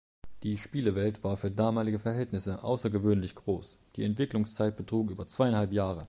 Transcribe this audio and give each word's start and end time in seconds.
Die 0.41 0.57
Spielewelt 0.57 1.23
war 1.23 1.37
für 1.37 1.51
damalige 1.51 1.99
Verhältnisse 1.99 2.63
außergewöhnlich 2.63 3.35
groß, 3.35 3.77
die 3.97 4.03
Entwicklungszeit 4.03 4.75
betrug 4.75 5.11
über 5.11 5.27
zweieinhalb 5.27 5.71
Jahre. 5.73 5.99